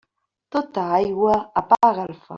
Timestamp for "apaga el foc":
1.65-2.29